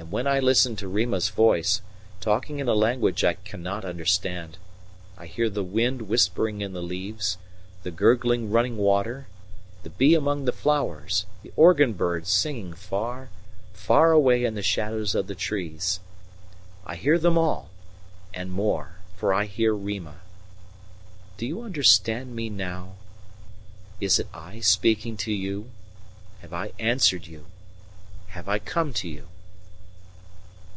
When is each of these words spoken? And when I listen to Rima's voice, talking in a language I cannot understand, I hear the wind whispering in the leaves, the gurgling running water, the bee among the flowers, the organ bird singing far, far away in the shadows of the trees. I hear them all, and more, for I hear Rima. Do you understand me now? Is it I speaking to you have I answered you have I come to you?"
And 0.00 0.10
when 0.10 0.26
I 0.26 0.40
listen 0.40 0.76
to 0.76 0.88
Rima's 0.88 1.28
voice, 1.28 1.82
talking 2.22 2.58
in 2.58 2.68
a 2.68 2.74
language 2.74 3.22
I 3.22 3.34
cannot 3.34 3.84
understand, 3.84 4.56
I 5.18 5.26
hear 5.26 5.50
the 5.50 5.62
wind 5.62 6.08
whispering 6.08 6.62
in 6.62 6.72
the 6.72 6.80
leaves, 6.82 7.36
the 7.82 7.90
gurgling 7.90 8.50
running 8.50 8.78
water, 8.78 9.26
the 9.82 9.90
bee 9.90 10.14
among 10.14 10.46
the 10.46 10.52
flowers, 10.54 11.26
the 11.42 11.52
organ 11.54 11.92
bird 11.92 12.26
singing 12.26 12.72
far, 12.72 13.28
far 13.74 14.12
away 14.12 14.46
in 14.46 14.54
the 14.54 14.62
shadows 14.62 15.14
of 15.14 15.26
the 15.26 15.34
trees. 15.34 16.00
I 16.86 16.96
hear 16.96 17.18
them 17.18 17.36
all, 17.36 17.68
and 18.32 18.50
more, 18.50 18.94
for 19.18 19.34
I 19.34 19.44
hear 19.44 19.74
Rima. 19.74 20.22
Do 21.36 21.44
you 21.46 21.60
understand 21.60 22.34
me 22.34 22.48
now? 22.48 22.94
Is 24.00 24.18
it 24.18 24.28
I 24.32 24.60
speaking 24.60 25.18
to 25.18 25.32
you 25.32 25.70
have 26.40 26.54
I 26.54 26.72
answered 26.78 27.26
you 27.26 27.44
have 28.28 28.48
I 28.48 28.58
come 28.58 28.94
to 28.94 29.06
you?" 29.08 29.28